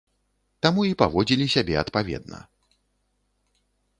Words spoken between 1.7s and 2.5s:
адпаведна.